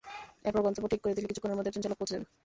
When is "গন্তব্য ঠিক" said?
0.65-1.01